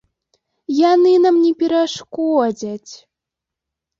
Яны 0.91 1.11
нам 1.25 1.35
не 1.43 1.51
перашкодзяць! 1.59 2.93